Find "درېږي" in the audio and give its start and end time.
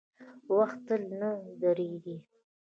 1.61-2.17